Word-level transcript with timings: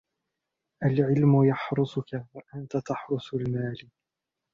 الْعِلْمُ 0.85 1.43
يَحْرُسُك، 1.45 2.13
وَأَنْتَ 2.33 2.77
تَحْرُسُ 2.77 3.33
الْمَالِ 3.33 3.89